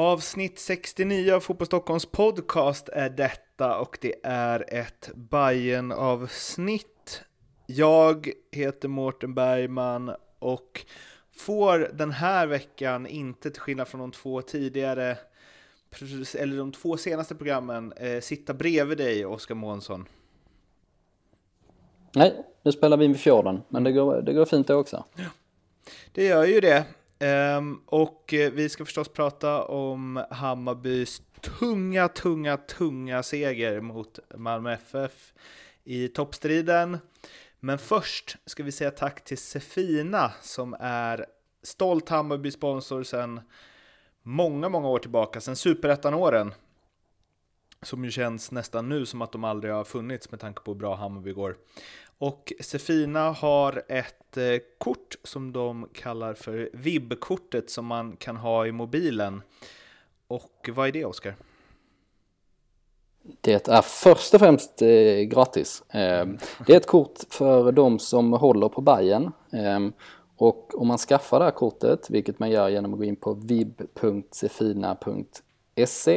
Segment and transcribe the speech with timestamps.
[0.00, 7.22] Avsnitt 69 av Fotboll Stockholms podcast är detta och det är ett bayern avsnitt
[7.66, 10.84] Jag heter Mårten Bergman och
[11.32, 15.16] får den här veckan, inte till skillnad från de två tidigare,
[16.38, 20.08] eller de två senaste programmen, eh, sitta bredvid dig, Oskar Månsson.
[22.14, 25.04] Nej, nu spelar vi med fjorden, men det går, det går fint det också.
[26.12, 26.84] Det gör ju det.
[27.22, 34.72] Um, och eh, vi ska förstås prata om Hammarbys tunga, tunga, tunga seger mot Malmö
[34.72, 35.32] FF
[35.84, 36.98] i toppstriden.
[37.60, 41.26] Men först ska vi säga tack till Sefina som är
[41.62, 43.40] stolt Hammarby-sponsor sedan
[44.22, 46.54] många, många år tillbaka, sedan superettan-åren.
[47.82, 50.78] Som ju känns nästan nu som att de aldrig har funnits med tanke på hur
[50.78, 51.56] bra Hammarby går.
[52.18, 58.66] Och Sefina har ett eh, kort som de kallar för VIB-kortet som man kan ha
[58.66, 59.42] i mobilen.
[60.26, 61.36] Och vad är det, Oskar?
[63.40, 65.82] Det är först och främst eh, gratis.
[65.90, 66.26] Eh,
[66.66, 69.32] det är ett kort för de som håller på Bajen.
[69.52, 69.80] Eh,
[70.36, 73.34] och om man skaffar det här kortet, vilket man gör genom att gå in på
[73.34, 75.42] vib.sefina.se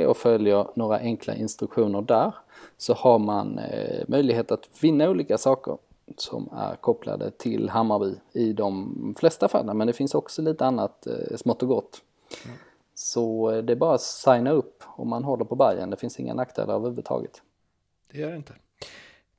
[0.08, 2.36] och följer några enkla instruktioner där,
[2.78, 5.78] så har man eh, möjlighet att vinna olika saker
[6.18, 9.78] som är kopplade till Hammarby i de flesta fallen.
[9.78, 12.02] Men det finns också lite annat eh, smått och gott.
[12.46, 12.58] Mm.
[12.96, 15.90] Så eh, det är bara att signa upp om man håller på Bayern.
[15.90, 17.42] Det finns inga nackdelar överhuvudtaget.
[18.12, 18.54] Det gör det inte.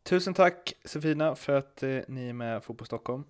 [0.03, 3.25] Tusen tack Sofina för att ni är med Fotboll Stockholm.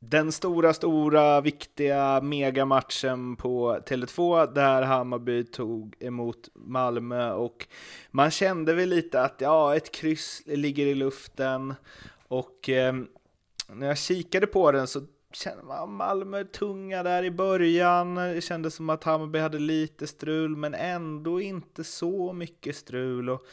[0.00, 7.66] Den stora, stora, viktiga megamatchen på Tele2 där Hammarby tog emot Malmö och
[8.10, 11.74] man kände väl lite att ja, ett kryss ligger i luften
[12.28, 12.94] och eh,
[13.72, 15.00] när jag kikade på den så
[15.32, 18.14] kände man ah, Malmö tunga där i början.
[18.14, 23.46] Det kändes som att Hammarby hade lite strul men ändå inte så mycket strul och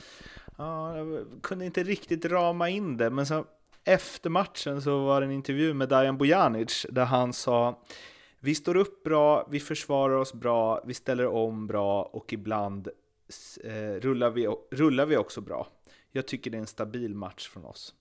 [0.57, 3.45] ja, jag kunde inte riktigt rama in det men så
[3.85, 7.81] efter matchen så var det en intervju med Dajan Bojanic där han sa
[8.39, 12.87] vi står upp bra, vi försvarar oss bra, vi ställer om bra och ibland
[13.63, 15.67] eh, rullar, vi, rullar vi också bra.
[16.11, 17.93] Jag tycker det är en stabil match från oss.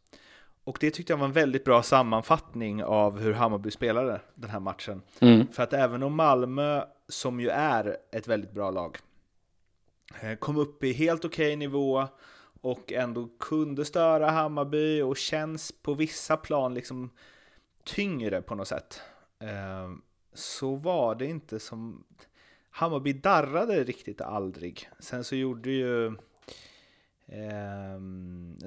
[0.65, 4.61] Och det tyckte jag var en väldigt bra sammanfattning av hur Hammarby spelade den här
[4.61, 5.03] matchen.
[5.21, 5.47] Mm.
[5.53, 8.99] För att även om Malmö, som ju är ett väldigt bra lag,
[10.21, 12.09] eh, kom upp i helt okej okay nivå
[12.65, 17.11] och ändå kunde störa Hammarby och känns på vissa plan liksom
[17.85, 19.01] tyngre på något sätt.
[19.39, 20.03] Ehm,
[20.33, 22.05] så var det inte som...
[22.71, 24.91] Hammarby darrade riktigt aldrig.
[24.99, 26.07] Sen så gjorde ju
[27.27, 28.01] eh,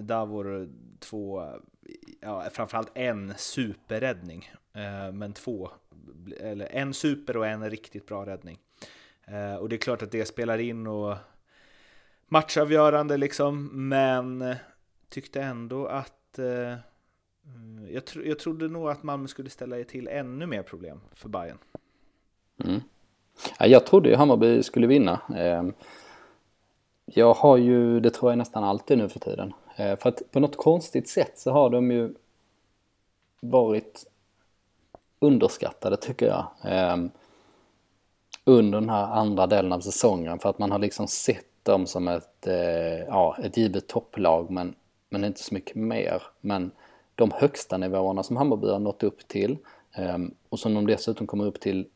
[0.02, 0.70] Davor
[1.00, 1.54] två,
[2.20, 4.52] ja, framförallt en superräddning.
[4.74, 5.70] Eh, men två,
[6.40, 8.60] eller en super och en riktigt bra räddning.
[9.28, 11.16] Eh, och det är klart att det spelar in och
[12.28, 14.56] matchavgörande liksom, men
[15.10, 16.76] tyckte ändå att eh,
[17.90, 21.58] jag, tro, jag trodde nog att Malmö skulle ställa till ännu mer problem för Bayern.
[22.64, 22.82] Mm.
[23.60, 25.22] Ja, jag trodde ju Hammarby skulle vinna.
[25.36, 25.64] Eh,
[27.06, 29.54] jag har ju, det tror jag nästan alltid nu för tiden.
[29.76, 32.14] Eh, för att på något konstigt sätt så har de ju
[33.42, 34.06] varit
[35.20, 36.48] underskattade tycker jag.
[36.64, 36.98] Eh,
[38.50, 42.08] under den här andra delen av säsongen för att man har liksom sett dem som
[42.08, 44.76] ett, eh, ja, ett givet topplag men,
[45.10, 46.24] men inte så mycket mer.
[46.42, 46.72] Men
[47.16, 49.58] de högsta nivåerna som Hammarby har nått upp till
[49.96, 50.18] eh,
[50.50, 51.88] och som de dessutom kommer upp till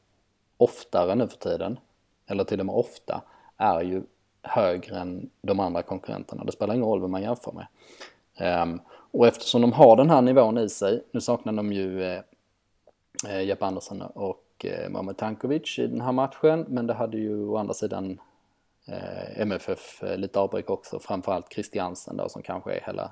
[0.57, 1.79] oftare nu för tiden,
[2.28, 3.22] eller till och med ofta,
[3.57, 4.03] är ju
[4.41, 6.44] högre än de andra konkurrenterna.
[6.44, 7.67] Det spelar ingen roll vem man jämför med.
[8.38, 8.75] Eh,
[9.11, 12.22] och eftersom de har den här nivån i sig, nu saknar de ju eh,
[13.28, 17.47] eh Jeppe Andersson och eh, Mohamed Tankovic i den här matchen, men det hade ju
[17.47, 18.19] å andra sidan
[18.88, 23.11] eh, MFF eh, lite avbräck också, framförallt Christiansen då som kanske är hela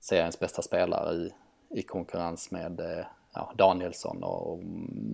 [0.00, 1.32] seriens bästa spelare i,
[1.70, 4.64] i konkurrens med eh, ja, Danielsson och, och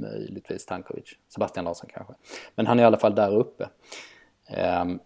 [0.00, 2.14] möjligtvis Tankovic, Sebastian Larsson kanske.
[2.54, 3.68] Men han är i alla fall där uppe.
[4.82, 5.00] Um,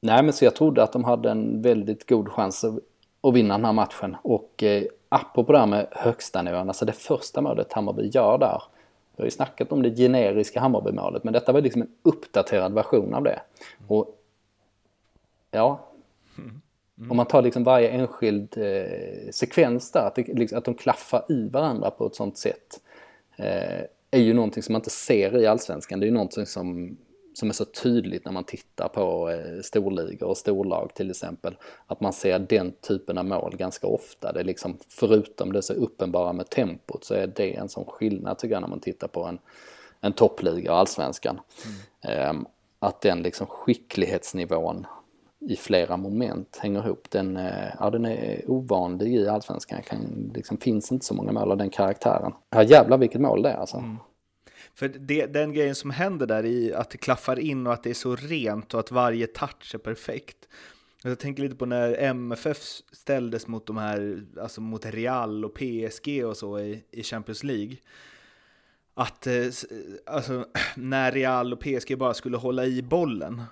[0.00, 2.78] nej men så jag trodde att de hade en väldigt god chans att,
[3.20, 6.92] att vinna den här matchen och eh, apropå det här med högsta nivån, alltså det
[6.92, 8.62] första målet Hammarby gör där
[9.16, 13.14] vi har ju snackat om det generiska Hammarbymålet men detta var liksom en uppdaterad version
[13.14, 13.40] av det.
[13.86, 14.20] Och
[15.50, 15.88] ja,
[16.38, 17.10] mm.
[17.10, 21.24] om man tar liksom varje enskild eh, sekvens där, att, det, liksom, att de klaffar
[21.28, 22.80] i varandra på ett sånt sätt
[23.36, 23.80] eh,
[24.10, 26.00] är ju någonting som man inte ser i allsvenskan.
[26.00, 26.96] Det är ju någonting som
[27.34, 31.56] som är så tydligt när man tittar på eh, storligor och storlag till exempel.
[31.86, 34.32] Att man ser den typen av mål ganska ofta.
[34.32, 38.38] Det är liksom, förutom det så uppenbara med tempot så är det en sån skillnad
[38.38, 39.38] tycker jag när man tittar på en,
[40.00, 41.40] en toppliga, allsvenskan.
[42.04, 42.46] Mm.
[42.78, 44.86] Att den liksom skicklighetsnivån
[45.40, 47.10] i flera moment hänger ihop.
[47.10, 47.40] Den,
[47.80, 49.82] ja, den är ovanlig i allsvenskan.
[49.82, 52.32] Kan, liksom, finns inte så många mål av den karaktären.
[52.50, 53.76] Ja jävlar vilket mål det är alltså.
[53.76, 53.96] Mm.
[54.74, 57.90] För det, den grejen som händer där i att det klaffar in och att det
[57.90, 60.48] är så rent och att varje touch är perfekt.
[61.02, 62.58] Jag tänker lite på när MFF
[62.92, 67.76] ställdes mot de här, alltså mot Real och PSG och så i, i Champions League.
[68.94, 69.46] Att eh,
[70.06, 73.42] alltså, när Real och PSG bara skulle hålla i bollen,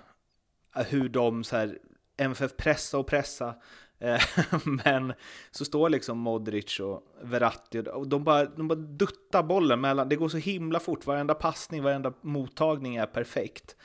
[0.75, 1.79] eh, hur de så här,
[2.17, 3.55] MFF pressa och pressa,
[4.03, 4.21] Eh,
[4.85, 5.13] men
[5.51, 10.15] så står liksom Modric och Verratti och de bara, de bara duttar bollen mellan, det
[10.15, 13.75] går så himla fort, varenda passning, varenda mottagning är perfekt.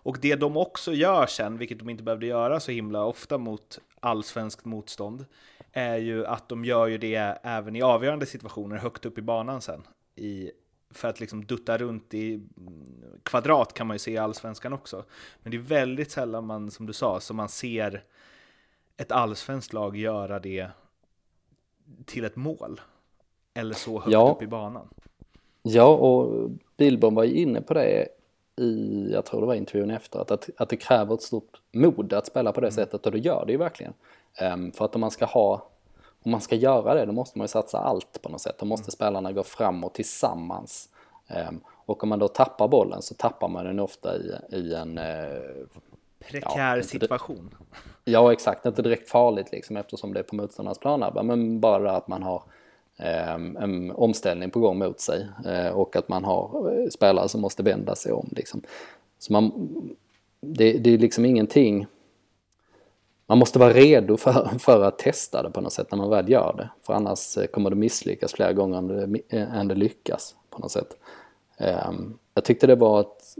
[0.00, 3.78] Och det de också gör sen, vilket de inte behövde göra så himla ofta mot
[4.00, 5.26] allsvenskt motstånd,
[5.72, 9.60] är ju att de gör ju det även i avgörande situationer högt upp i banan
[9.60, 9.82] sen.
[10.16, 10.50] I,
[10.90, 12.48] för att liksom dutta runt i mm,
[13.22, 15.04] kvadrat kan man ju se i allsvenskan också.
[15.42, 18.04] Men det är väldigt sällan man, som du sa, som man ser
[18.98, 20.68] ett allsvenskt lag göra det
[22.06, 22.80] till ett mål?
[23.54, 24.34] Eller så högt ja.
[24.36, 24.88] upp i banan?
[25.62, 28.08] Ja, och Billborn var ju inne på det
[28.56, 32.26] i, jag tror det var intervjun efter, att, att det kräver ett stort mod att
[32.26, 32.74] spela på det mm.
[32.74, 33.92] sättet och det gör det ju verkligen.
[34.52, 35.68] Um, för att om man ska ha,
[36.22, 38.58] om man ska göra det, då måste man ju satsa allt på något sätt.
[38.58, 38.90] Då måste mm.
[38.90, 40.88] spelarna gå framåt tillsammans.
[41.48, 44.98] Um, och om man då tappar bollen så tappar man den ofta i, i en
[44.98, 45.66] uh,
[46.18, 47.54] prekär ja, situation.
[48.04, 48.66] Ja, exakt.
[48.66, 52.42] Inte direkt farligt liksom eftersom det är på motståndarnas planhalva, men bara att man har
[52.98, 57.40] eh, en omställning på gång mot sig eh, och att man har eh, spelare som
[57.40, 58.28] måste vända sig om.
[58.36, 58.62] Liksom.
[59.18, 59.68] Så man,
[60.40, 61.86] det, det är liksom ingenting
[63.28, 66.30] man måste vara redo för, för att testa det på något sätt när man väl
[66.30, 66.70] gör det.
[66.86, 70.70] För annars eh, kommer det misslyckas flera gånger än det, än det lyckas på något
[70.70, 70.96] sätt.
[71.88, 73.36] Um, jag tyckte det var ett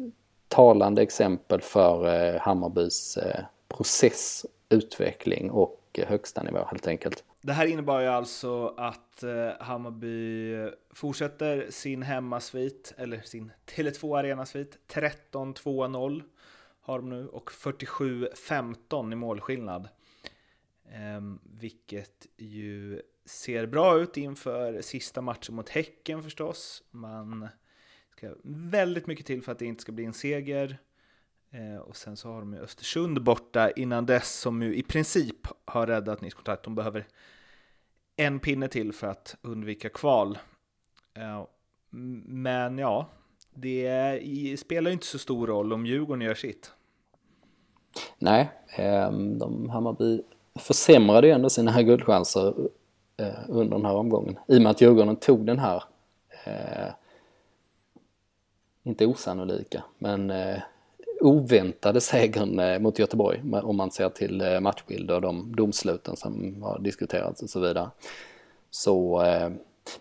[0.49, 7.25] talande exempel för eh, Hammarbys eh, processutveckling process, utveckling och högsta nivå helt enkelt.
[7.41, 10.55] Det här innebär ju alltså att eh, Hammarby
[10.91, 16.23] fortsätter sin hemmasvit, eller sin Tele2 Arena-svit, 13-2-0
[16.81, 19.89] har de nu och 47-15 i målskillnad.
[20.93, 26.83] Ehm, vilket ju ser bra ut inför sista matchen mot Häcken förstås.
[26.91, 27.49] Man
[28.19, 30.79] ska eh, väldigt mycket till för att det inte ska bli en seger.
[31.51, 35.47] Eh, och sen så har de ju Östersund borta innan dess som ju i princip
[35.65, 36.65] har räddat Nils Kontakt.
[36.65, 37.07] De behöver
[38.17, 40.39] en pinne till för att undvika kval.
[41.15, 41.47] Eh,
[41.91, 43.09] men ja,
[43.55, 46.73] det spelar ju inte så stor roll om Djurgården gör sitt.
[48.19, 50.23] Nej, eh, de Hammarby
[50.59, 52.55] försämrade ju ändå sina här guldchanser
[53.17, 54.39] eh, under den här omgången.
[54.49, 55.83] I och med att Djurgården tog den här
[56.45, 56.93] eh,
[58.89, 60.59] inte osannolika, men eh,
[61.21, 66.63] oväntade segern eh, mot Göteborg om man ser till eh, matchbilder och de domsluten som
[66.63, 67.91] har diskuterats och så vidare.
[68.71, 69.51] Så eh,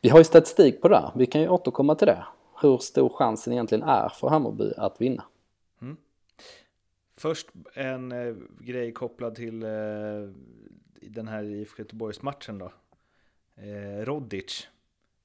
[0.02, 1.12] vi har ju statistik på det där.
[1.16, 2.26] Vi kan ju återkomma till det.
[2.62, 5.24] Hur stor chansen egentligen är för Hammarby att vinna.
[5.82, 5.98] Mm.
[7.16, 9.70] Först en eh, grej kopplad till eh,
[11.02, 12.72] den här IFK Göteborgs-matchen då.
[13.56, 14.68] Eh, Rodic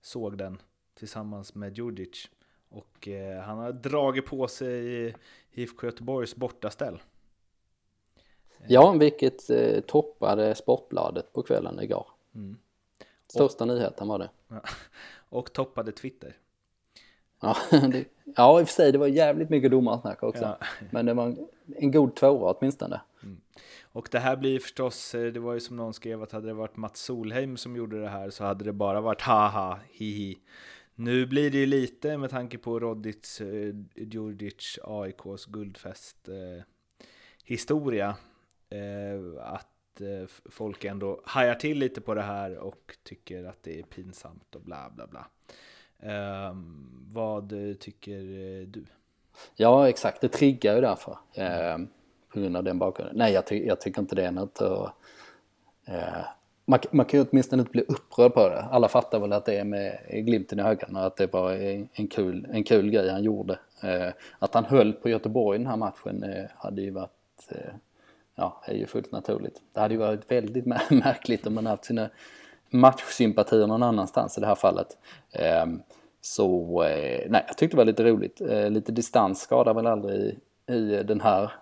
[0.00, 0.58] såg den
[0.94, 2.28] tillsammans med Djurdjic.
[2.72, 5.14] Och eh, han har dragit på sig
[5.52, 7.00] IFK Göteborgs bortaställ.
[8.66, 12.06] Ja, vilket eh, toppade Sportbladet på kvällen igår.
[12.34, 12.56] Mm.
[13.26, 14.30] Största och, nyheten var det.
[15.28, 16.36] och toppade Twitter.
[17.40, 18.04] Ja, det,
[18.36, 20.42] ja, i och för sig, det var jävligt mycket domarsnack också.
[20.42, 20.58] Ja.
[20.90, 23.00] Men det var en, en god tvåa åtminstone.
[23.22, 23.40] Mm.
[23.92, 26.54] Och det här blir förstås, eh, det var ju som någon skrev att hade det
[26.54, 30.38] varit Mats Solheim som gjorde det här så hade det bara varit haha, hihi.
[30.94, 36.64] Nu blir det ju lite med tanke på Rodic, eh, Djurdjic, AIKs guldfest eh,
[37.44, 38.16] historia.
[38.70, 43.78] Eh, att eh, folk ändå hajar till lite på det här och tycker att det
[43.78, 45.26] är pinsamt och bla bla bla.
[45.98, 46.56] Eh,
[47.12, 48.84] vad tycker eh, du?
[49.56, 51.18] Ja exakt, det triggar ju därför.
[51.34, 51.78] Eh,
[52.28, 53.16] på grund av den bakgrunden.
[53.16, 54.94] Nej jag, ty jag tycker inte det är något att
[55.84, 56.24] eh,
[56.64, 58.62] man, man kan ju åtminstone inte bli upprörd på det.
[58.62, 61.52] Alla fattar väl att det är med glimten i ögonen, och att det var
[61.94, 63.58] en kul, en kul grej han gjorde.
[63.82, 67.74] Eh, att han höll på Göteborg den här matchen eh, hade ju varit, eh,
[68.34, 69.62] ja, är ju fullt naturligt.
[69.72, 72.10] Det hade ju varit väldigt märkligt om man haft sina
[72.70, 74.96] matchsympatier någon annanstans i det här fallet.
[75.32, 75.66] Eh,
[76.20, 78.40] så eh, nej, jag tyckte det var lite roligt.
[78.40, 81.52] Eh, lite distans skadar väl aldrig i, i den här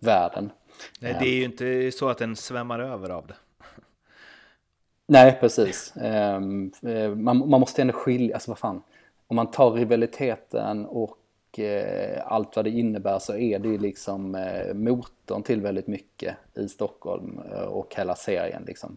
[0.00, 0.52] världen.
[1.00, 3.34] Nej, det är ju inte så att den svämmar över av det.
[5.06, 5.92] Nej, precis.
[5.96, 6.72] Um,
[7.16, 8.82] man, man, måste ändå skilja, alltså vad fan.
[9.26, 11.18] Om man tar rivaliteten och
[11.58, 16.36] uh, allt vad det innebär så är det ju liksom uh, motorn till väldigt mycket
[16.54, 18.96] i Stockholm uh, och hela serien liksom.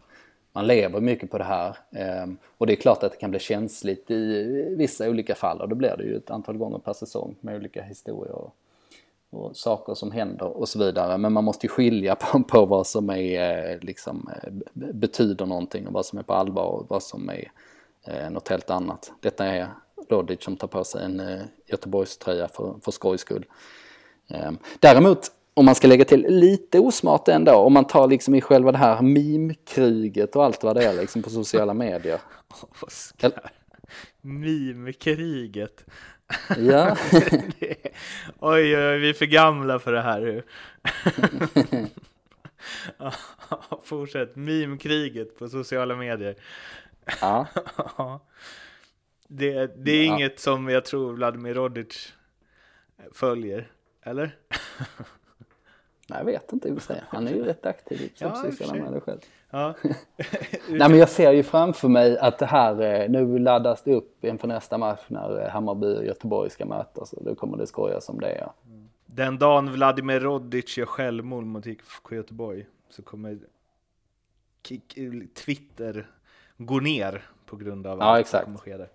[0.53, 1.77] Man lever mycket på det här
[2.23, 5.69] um, och det är klart att det kan bli känsligt i vissa olika fall och
[5.69, 8.55] då blir det ju ett antal gånger per säsong med olika historier och,
[9.31, 11.17] och saker som händer och så vidare.
[11.17, 15.87] Men man måste ju skilja på, på vad som är eh, liksom eh, betyder någonting
[15.87, 17.51] och vad som är på allvar och vad som är
[18.07, 19.11] eh, något helt annat.
[19.21, 19.67] Detta är
[20.09, 23.45] Rodic som tar på sig en eh, Göteborgströja för, för skojs skull.
[24.29, 28.41] Eh, däremot om man ska lägga till lite osmart ändå, om man tar liksom i
[28.41, 32.21] själva det här mimkriget och allt vad det är liksom på sociala medier.
[32.81, 33.51] Oskar.
[34.21, 35.85] Mimkriget.
[36.57, 36.97] Ja.
[38.39, 40.43] oj, oj, vi är för gamla för det här.
[43.83, 46.35] Fortsätt, mimkriget på sociala medier.
[47.21, 47.47] Ja.
[49.27, 50.15] det, det är ja.
[50.15, 52.13] inget som jag tror Vladimir Rodic
[53.13, 53.67] följer,
[54.01, 54.35] eller?
[56.09, 57.03] Nej, jag vet inte och sig.
[57.09, 59.19] Han är ju rätt aktiv som ja, medier själv.
[59.49, 59.73] Ja.
[60.69, 64.25] Nej, men jag ser ju framför mig att det här, eh, nu laddas det upp
[64.25, 68.09] inför nästa match när eh, Hammarby och Göteborg ska mötas och då kommer det skojas
[68.09, 68.37] om det.
[68.37, 68.53] Ja.
[69.05, 73.39] Den dagen Vladimir Rodic gör självmål mot IFK Göteborg så kommer
[75.33, 76.09] Twitter
[76.57, 78.43] gå ner på grund av ja, exakt.
[78.43, 78.89] som kommer ske där.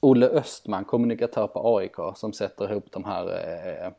[0.00, 3.92] Olle Östman, kommunikatör på AIK, som sätter ihop de här eh,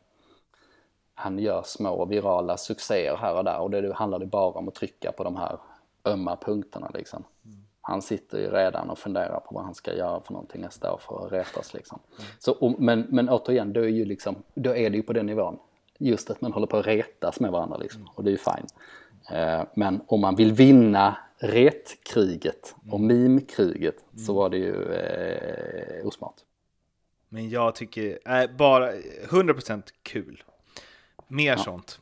[1.18, 4.74] han gör små virala succéer här och där och det handlar det bara om att
[4.74, 5.58] trycka på de här
[6.04, 7.24] ömma punkterna liksom.
[7.44, 7.58] Mm.
[7.80, 10.98] Han sitter ju redan och funderar på vad han ska göra för någonting nästa år
[10.98, 11.98] för att retas liksom.
[12.18, 12.30] Mm.
[12.38, 15.26] Så, och, men, men återigen, då är, ju liksom, då är det ju på den
[15.26, 15.58] nivån.
[15.98, 18.12] Just att man håller på att retas med varandra liksom, mm.
[18.14, 18.66] och det är ju fine.
[19.30, 23.22] Eh, men om man vill vinna retkriget och mm.
[23.22, 26.36] mimkriget så var det ju eh, osmart.
[27.28, 30.42] Men jag tycker, äh, bara 100% kul.
[31.28, 31.58] Mer ja.
[31.58, 32.00] sånt.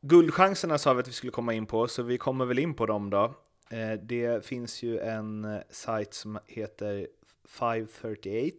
[0.00, 2.86] Guldchanserna sa vi att vi skulle komma in på, så vi kommer väl in på
[2.86, 3.34] dem då.
[3.70, 7.08] Eh, det finns ju en eh, sajt som heter
[7.48, 8.56] 538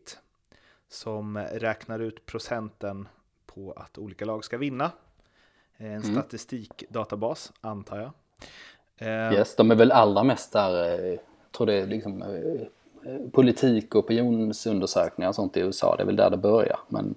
[0.89, 3.07] som räknar ut procenten
[3.45, 4.91] på att olika lag ska vinna.
[5.77, 6.13] En mm.
[6.13, 8.11] statistikdatabas, antar jag.
[8.97, 11.19] Eh, yes, de är väl allra mest där, jag
[11.51, 12.23] tror det är liksom
[13.31, 16.79] politik och opinionsundersökningar och sånt i USA, det är väl där det börjar.
[16.87, 17.15] Men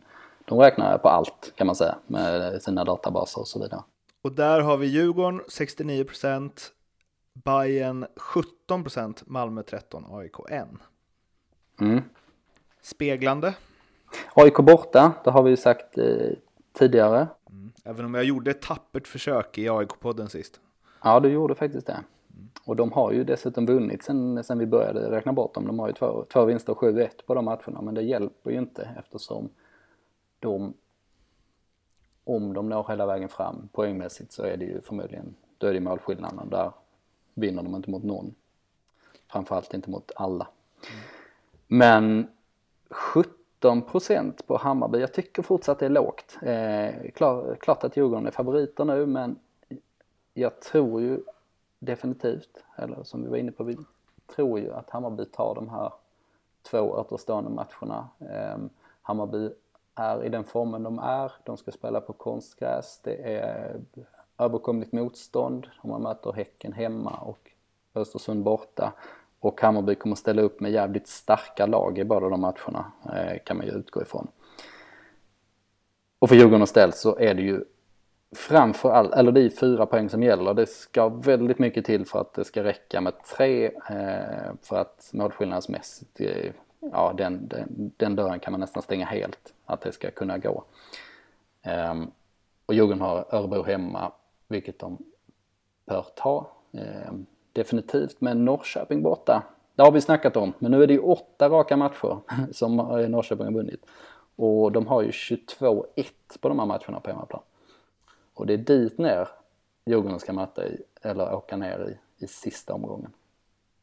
[0.49, 3.83] de räknar på allt kan man säga med sina databaser och så vidare.
[4.23, 6.73] Och där har vi Djurgården 69 procent,
[7.33, 10.69] Bayern 17 procent, Malmö 13, AIK 1.
[11.81, 12.03] Mm.
[12.83, 13.55] Speglande?
[14.35, 16.31] AIK borta, det har vi ju sagt eh,
[16.73, 17.27] tidigare.
[17.51, 17.73] Mm.
[17.85, 20.61] Även om jag gjorde ett tappert försök i AIK-podden sist.
[21.05, 21.99] Ja, du gjorde faktiskt det.
[22.65, 25.67] Och de har ju dessutom vunnit sen, sen vi började räkna bort dem.
[25.67, 28.59] De har ju två, två vinster och 7-1 på de matcherna, men det hjälper ju
[28.59, 29.49] inte eftersom
[30.41, 30.75] de,
[32.25, 35.81] om de når hela vägen fram poängmässigt så är det ju förmodligen, då är det
[35.81, 36.51] målskillnaden.
[36.51, 36.73] Där
[37.35, 38.35] vinner de inte mot någon.
[39.29, 40.49] Framförallt inte mot alla.
[40.91, 41.01] Mm.
[41.67, 42.29] Men
[42.91, 46.39] 17 procent på Hammarby, jag tycker fortsatt det är lågt.
[46.43, 49.39] Eh, klar, klart att Djurgården är favoriter nu men
[50.35, 51.21] jag tror ju
[51.79, 53.77] definitivt, eller som vi var inne på, vi
[54.35, 55.93] tror ju att Hammarby tar de här
[56.63, 58.09] två återstående matcherna.
[58.19, 58.59] Eh,
[59.03, 59.51] Hammarby
[59.99, 61.33] är i den formen de är.
[61.45, 63.01] De ska spela på konstgräs.
[63.05, 63.81] Det är
[64.39, 67.51] överkomligt motstånd om man möter Häcken hemma och
[67.95, 68.93] Östersund borta.
[69.41, 73.57] Och Hammarby kommer ställa upp med jävligt starka lag i båda de matcherna, eh, kan
[73.57, 74.29] man ju utgå ifrån.
[76.19, 77.65] Och för Djurgårdens del så är det ju
[78.37, 80.55] framför allt, eller det är fyra poäng som gäller.
[80.55, 85.11] Det ska väldigt mycket till för att det ska räcka med tre eh, för att
[85.13, 90.11] målskillnadsmässigt eh, ja, den, den, den, dörren kan man nästan stänga helt, att det ska
[90.11, 90.65] kunna gå.
[91.91, 92.11] Um,
[92.67, 94.13] och Djurgården har Örebro hemma,
[94.49, 94.99] vilket de
[95.85, 96.51] bör ta.
[96.71, 99.43] Um, definitivt, men Norrköping borta,
[99.75, 102.19] det har vi snackat om, men nu är det ju åtta raka matcher
[102.53, 103.87] som eh, Norrköping har vunnit.
[104.37, 105.85] Och de har ju 22-1
[106.41, 107.43] på de här matcherna på hemmaplan.
[108.35, 109.29] Och det är dit ner
[109.85, 113.13] Djurgården ska möta i, eller åka ner i, i sista omgången.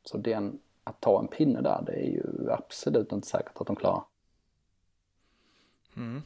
[0.03, 3.75] Så den att ta en pinne där, det är ju absolut inte säkert att de
[3.75, 4.03] klarar.
[5.97, 6.21] Mm.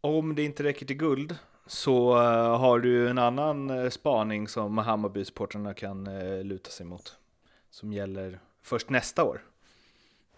[0.00, 4.78] Om det inte räcker till guld så uh, har du en annan uh, spaning som
[4.78, 7.16] Hammarby-supportrarna kan uh, luta sig mot.
[7.70, 9.44] Som gäller först nästa år.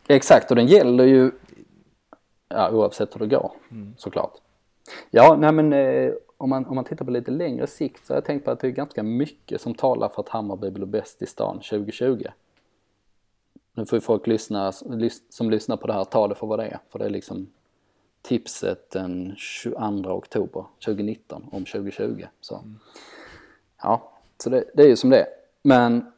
[0.06, 1.30] Exakt, och den gäller ju
[2.48, 3.94] ja, oavsett hur det går mm.
[3.96, 4.32] såklart.
[5.10, 5.72] Ja, nej men
[6.36, 8.60] om, man, om man tittar på lite längre sikt så har jag tänkt på att
[8.60, 12.26] det är ganska mycket som talar för att Hammarby blir bäst i stan 2020.
[13.74, 14.72] Nu får ju folk lyssna,
[15.28, 16.78] som lyssnar på det här ta det för vad det är.
[16.88, 17.46] För det är liksom
[18.22, 22.24] tipset den 22 oktober 2019 om 2020.
[22.40, 22.78] Så, mm.
[23.82, 25.26] ja, så det, det är ju som det är.
[25.62, 26.12] Men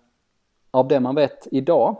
[0.71, 1.97] av det man vet idag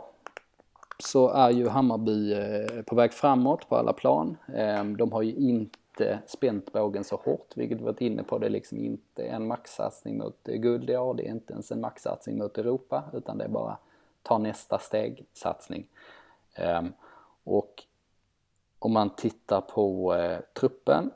[0.99, 4.37] så är ju Hammarby eh, på väg framåt på alla plan.
[4.55, 8.37] Ehm, de har ju inte spänt bågen så hårt, vilket vi varit inne på.
[8.37, 11.81] Det är liksom inte en maxsatsning mot guld i år, det är inte ens en
[11.81, 13.77] maxsatsning mot Europa, utan det är bara
[14.27, 15.87] ta nästa steg satsning.
[16.55, 16.93] Ehm,
[17.43, 17.83] och
[18.79, 21.11] om man tittar på eh, truppen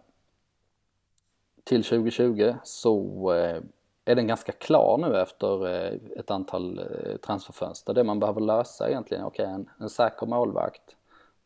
[1.63, 3.61] till 2020 så eh,
[4.05, 6.81] är den ganska klar nu efter eh, ett antal
[7.25, 7.93] transferfönster.
[7.93, 10.95] Det man behöver lösa egentligen, okej okay, en, en säker målvakt,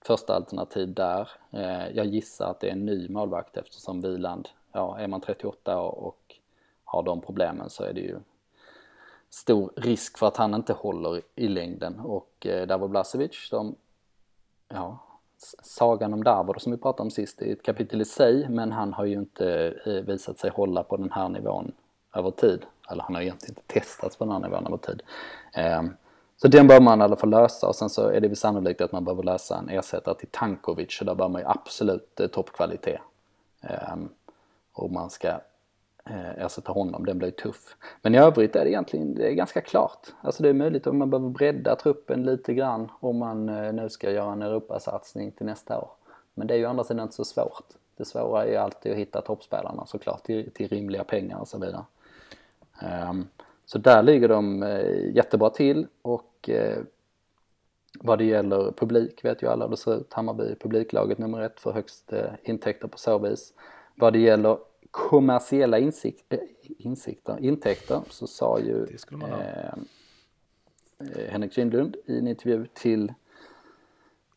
[0.01, 1.29] första alternativ där.
[1.93, 5.91] Jag gissar att det är en ny målvakt eftersom Viland, ja är man 38 år
[5.91, 6.35] och
[6.83, 8.19] har de problemen så är det ju
[9.35, 13.75] stor risk för att han inte håller i längden och eh, Davo Blasevic, de,
[14.67, 14.99] ja,
[15.63, 18.93] sagan om Davor som vi pratade om sist är ett kapitel i sig men han
[18.93, 21.71] har ju inte eh, visat sig hålla på den här nivån
[22.13, 22.65] över tid.
[22.91, 25.01] Eller han har egentligen inte testats på den här nivån över tid.
[25.53, 25.95] Ehm,
[26.37, 28.81] så den bör man i alla fall lösa och sen så är det väl sannolikt
[28.81, 32.27] att man behöver lösa en ersättare till Tankovic och där bör man ju absolut eh,
[32.27, 33.01] toppkvalitet.
[33.61, 34.09] Ehm,
[34.73, 35.39] och man ska
[36.09, 37.75] Eh, alltså, ersätta honom, den blir tuff.
[38.01, 40.07] Men i övrigt är det egentligen det är ganska klart.
[40.21, 43.89] Alltså det är möjligt att man behöver bredda truppen lite grann om man eh, nu
[43.89, 45.89] ska göra en Europasatsning till nästa år.
[46.33, 47.65] Men det är ju andra sidan inte så svårt.
[47.97, 51.59] Det svåra är ju alltid att hitta toppspelarna såklart till, till rimliga pengar och så
[51.59, 51.85] vidare.
[53.09, 53.27] Um,
[53.65, 56.83] så där ligger de uh, jättebra till och uh,
[57.99, 60.13] vad det gäller publik vet ju alla hur det ser ut.
[60.13, 63.53] Hammarby är publiklaget nummer ett för högst uh, intäkter på så vis.
[63.95, 64.57] Vad det gäller
[64.95, 66.33] kommersiella insikt,
[66.77, 68.87] insikter, intäkter så sa ju
[69.21, 69.73] eh,
[71.29, 73.13] Henrik Kindlund i en intervju till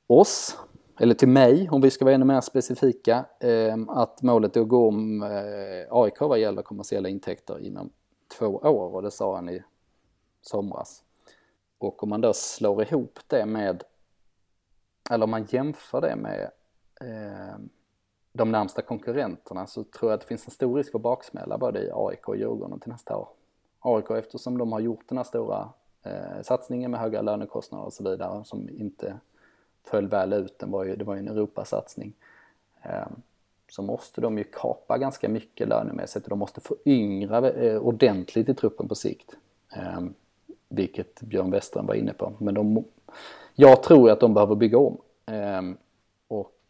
[0.06, 0.58] oss,
[1.00, 4.68] eller till mig om vi ska vara ännu mer specifika, eh, att målet är att
[4.68, 7.90] gå om eh, AIK vad gäller kommersiella intäkter inom
[8.38, 9.62] två år och det sa han i
[10.42, 11.02] somras.
[11.78, 13.82] Och om man då slår ihop det med,
[15.10, 16.50] eller om man jämför det med
[17.00, 17.58] eh,
[18.38, 21.82] de närmsta konkurrenterna så tror jag att det finns en stor risk för baksmälla både
[21.82, 23.28] i AIK och Djurgården till nästa år.
[23.80, 25.68] AIK eftersom de har gjort den här stora
[26.02, 29.16] eh, satsningen med höga lönekostnader och så vidare som inte
[29.84, 32.12] föll väl ut, den var ju, det var ju en Europasatsning.
[32.82, 33.06] Eh,
[33.70, 38.54] så måste de ju kapa ganska mycket lönemässigt och de måste föryngra eh, ordentligt i
[38.54, 39.36] truppen på sikt.
[39.76, 40.00] Eh,
[40.68, 42.32] vilket Björn Western var inne på.
[42.38, 42.84] Men de,
[43.54, 45.62] jag tror att de behöver bygga om eh,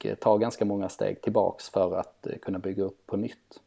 [0.05, 3.61] och ta ganska många steg tillbaks för att eh, kunna bygga upp på nytt.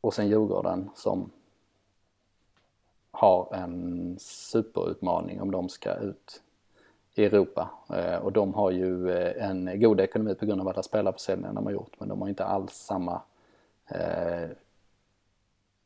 [0.00, 1.30] Och sen Djurgården som
[3.10, 6.42] har en superutmaning om de ska ut
[7.14, 7.70] i Europa.
[7.94, 11.66] Eh, och de har ju eh, en god ekonomi på grund av alla spelarförsäljningar de
[11.66, 11.92] har gjort.
[11.98, 13.22] Men de har inte alls samma
[13.86, 14.50] eh,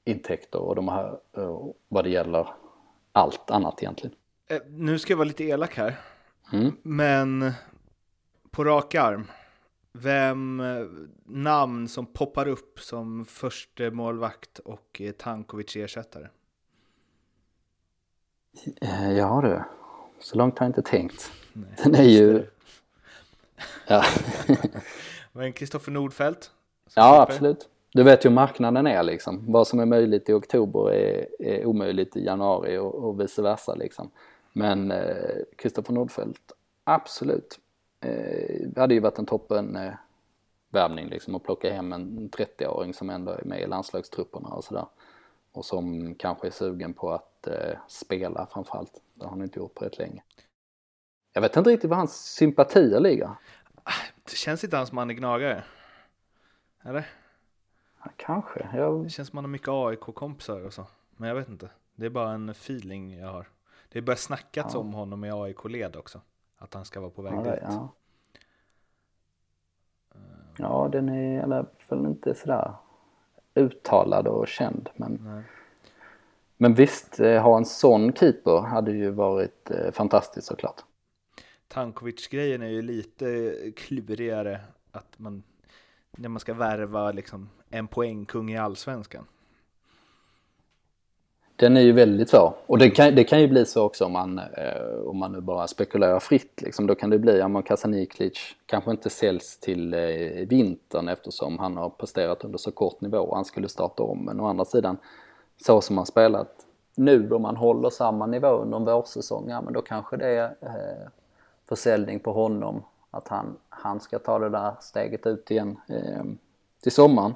[0.05, 2.49] intäkter och de har eh, vad det gäller
[3.13, 4.17] allt annat egentligen.
[4.47, 6.01] Eh, nu ska jag vara lite elak här.
[6.53, 6.77] Mm.
[6.83, 7.53] Men
[8.55, 9.27] på rak arm,
[9.93, 10.63] vem
[11.25, 16.29] namn som poppar upp som första målvakt och Tankovic ersättare?
[19.17, 19.63] Ja du,
[20.21, 21.33] så långt har jag inte tänkt.
[21.53, 22.47] Nej, Den är ju...
[23.87, 24.05] Ja.
[25.33, 26.51] Men Kristoffer Nordfeldt?
[26.95, 27.69] Ja, absolut.
[27.93, 29.53] Du vet ju hur marknaden är liksom.
[29.53, 33.75] Vad som är möjligt i oktober är, är omöjligt i januari och, och vice versa
[33.75, 34.11] liksom.
[34.53, 34.93] Men
[35.57, 36.53] Kristoffer eh, Nordfeldt,
[36.85, 37.59] absolut.
[38.05, 39.93] Eh, det hade ju varit en toppen eh,
[40.71, 44.87] värvning liksom att plocka hem en 30-åring som ändå är med i landslagstrupperna och sådär.
[45.53, 49.01] Och som kanske är sugen på att eh, spela framförallt.
[49.15, 50.23] Det har han inte gjort på rätt länge.
[51.33, 53.31] Jag vet inte riktigt var hans sympatier ligger.
[54.25, 55.65] Det känns inte han som han är gnagare.
[56.83, 57.07] Eller?
[58.05, 58.69] Ja, kanske.
[58.75, 59.05] Jag...
[59.05, 60.87] Det känns som han har mycket AIK-kompisar och så.
[61.17, 61.71] Men jag vet inte.
[61.95, 63.49] Det är bara en feeling jag har.
[63.89, 64.81] Det börjar snackats ja.
[64.81, 66.21] om honom i AIK-led också.
[66.65, 67.63] Att han ska vara på väg ja, dit.
[67.63, 67.89] Ja.
[70.59, 72.75] ja, den är i alla fall inte sådär
[73.55, 74.91] uttalad och känd.
[74.97, 75.43] Men, Nej.
[76.57, 80.85] men visst, eh, ha en sån keeper hade ju varit eh, fantastiskt såklart.
[81.69, 85.43] Tankovic-grejen är ju lite klurigare att man,
[86.11, 89.27] när man ska värva liksom en poängkung i allsvenskan.
[91.57, 92.55] Den är ju väldigt svår.
[92.67, 95.41] Och det kan, det kan ju bli så också om man, eh, om man nu
[95.41, 96.63] bara spekulerar fritt.
[96.63, 96.87] Liksom.
[96.87, 100.01] Då kan det bli, om Kasaniklic kanske inte säljs till eh,
[100.49, 104.25] vintern eftersom han har presterat under så kort nivå och han skulle starta om.
[104.25, 104.97] Men å andra sidan,
[105.57, 109.73] så som han spelat nu då man håller samma nivå under en vårsäsong, ja men
[109.73, 111.09] då kanske det är eh,
[111.69, 112.83] försäljning på honom.
[113.11, 116.25] Att han, han ska ta det där steget ut igen eh,
[116.83, 117.35] till sommaren.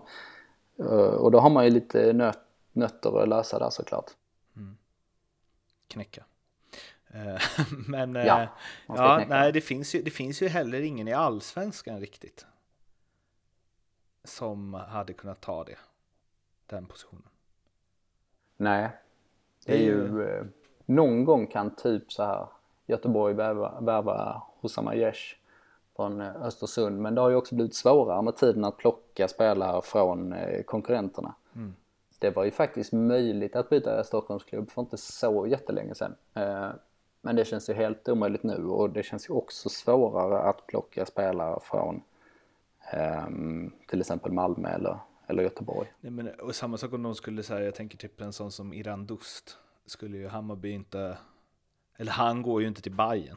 [0.79, 2.39] Eh, och då har man ju lite nöt,
[2.73, 4.11] nötter att lösa där såklart.
[4.57, 4.77] Mm.
[5.89, 6.25] Knäcka.
[7.15, 7.41] Uh,
[7.89, 8.49] men ja, uh,
[8.87, 12.47] ja nej, det finns, ju, det finns ju heller ingen i allsvenskan riktigt.
[14.25, 15.79] Som hade kunnat ta det.
[16.67, 17.29] Den positionen.
[18.57, 18.91] Nej,
[19.67, 20.23] det är ju...
[20.23, 20.45] Eh,
[20.87, 22.47] någon gång kan typ så här
[22.87, 25.37] Göteborg värva, värva Hossam Aiesh
[25.97, 27.01] från eh, Östersund.
[27.01, 31.35] Men det har ju också blivit svårare med tiden att plocka spelare från eh, konkurrenterna.
[31.55, 31.75] Mm.
[32.19, 36.15] Det var ju faktiskt möjligt att byta Stockholmsklubb för inte så jättelänge sedan.
[36.35, 36.71] Eh,
[37.21, 41.07] men det känns ju helt omöjligt nu och det känns ju också svårare att plocka
[41.07, 42.03] spelare från
[42.93, 45.93] ehm, till exempel Malmö eller, eller Göteborg.
[46.01, 48.73] Nej, men, och samma sak om de skulle säga, jag tänker typ en sån som
[48.73, 51.19] Iran Dust, skulle ju Hammarby inte,
[51.97, 53.37] eller han går ju inte till Bayern.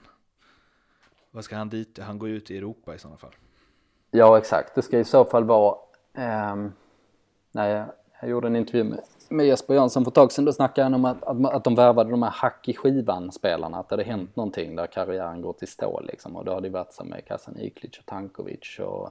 [1.31, 1.99] Vad ska han dit?
[1.99, 3.35] Han går ju ut i Europa i sådana fall.
[4.11, 4.75] Ja, exakt.
[4.75, 5.77] Det ska i så fall vara...
[6.13, 6.55] Eh,
[7.51, 7.85] nej,
[8.21, 10.45] jag, gjorde en intervju med, med Jesper Jansson för ett tag sedan.
[10.45, 13.77] Då snackade han om att, att, att de värvade de här hack i skivan-spelarna.
[13.77, 16.35] Att det hade hänt någonting där karriären går till stå liksom.
[16.35, 19.09] Och då har det varit som med Kasan Iklic och Tankovic och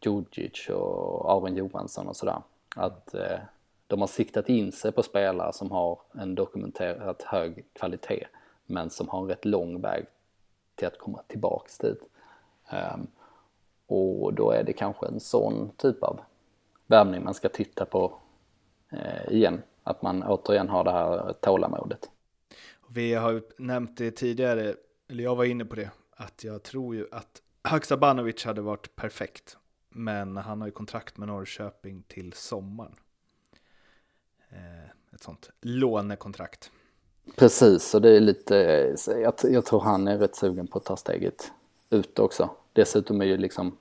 [0.00, 2.42] Djurdjic och Aron Johansson och sådär.
[2.76, 3.38] Att eh,
[3.86, 8.26] de har siktat in sig på spelare som har en dokumenterat hög kvalitet
[8.66, 10.06] men som har en rätt lång väg
[10.74, 12.02] till att komma tillbaks dit.
[12.94, 13.06] Um,
[13.86, 16.20] och då är det kanske en sån typ av
[16.86, 18.12] värvning man ska titta på
[19.30, 19.62] igen.
[19.82, 22.10] Att man återigen har det här tålamodet.
[22.88, 24.74] Vi har ju nämnt det tidigare,
[25.08, 29.56] eller jag var inne på det, att jag tror ju att Haksabanovic hade varit perfekt.
[29.88, 32.96] Men han har ju kontrakt med Norrköping till sommaren.
[34.48, 36.70] Eh, ett sånt lånekontrakt.
[37.36, 38.54] Precis, och det är lite,
[39.06, 41.52] jag, jag tror han är rätt sugen på att ta steget
[41.90, 42.50] ut också.
[42.72, 43.76] Dessutom är ju liksom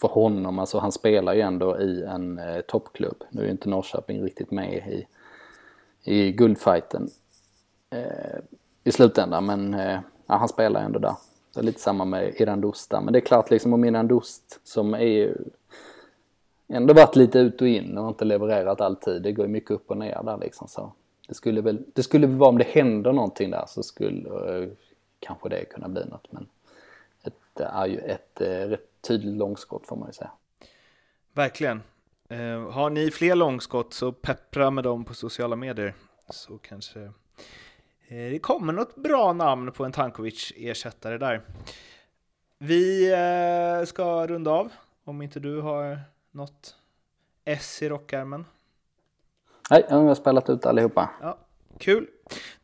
[0.00, 3.24] för honom, alltså han spelar ju ändå i en eh, toppklubb.
[3.30, 5.06] Nu är ju inte Norrköping riktigt med i,
[6.04, 7.10] i guldfighten
[7.90, 8.38] eh,
[8.84, 11.14] i slutändan, men eh, ja, han spelar ändå där.
[11.54, 14.98] Det är lite samma med Irandusta, men det är klart liksom om Irandust som är
[14.98, 15.34] ju
[16.68, 19.22] ändå varit lite ut och in och inte levererat alltid.
[19.22, 20.92] Det går ju mycket upp och ner där liksom så.
[21.28, 24.68] Det skulle väl, det skulle vara om det händer någonting där så skulle eh,
[25.20, 26.26] kanske det kunna bli något.
[26.30, 26.46] Men
[27.54, 30.30] det är ju ett uh, rätt tydligt långskott får man ju säga.
[31.32, 31.82] Verkligen.
[32.32, 35.94] Uh, har ni fler långskott så peppra med dem på sociala medier.
[36.30, 37.12] Så kanske
[38.08, 41.42] det kommer något bra namn på en Tankovic-ersättare där.
[42.58, 43.12] Vi
[43.86, 44.72] ska runda av,
[45.04, 46.76] om inte du har något
[47.44, 48.44] S i rockärmen.
[49.70, 51.10] Nej, jag har spelat ut allihopa.
[51.22, 51.38] Ja,
[51.78, 52.06] kul.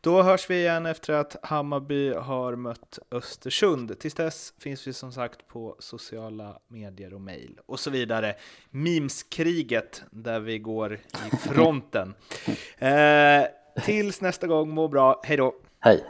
[0.01, 3.99] Då hörs vi igen efter att Hammarby har mött Östersund.
[3.99, 8.35] Tills dess finns vi som sagt på sociala medier och mejl och så vidare.
[8.70, 12.14] Memeskriget där vi går i fronten.
[12.79, 13.44] eh,
[13.85, 15.20] tills nästa gång, må bra.
[15.25, 15.55] Hej då!
[15.81, 16.05] Hej!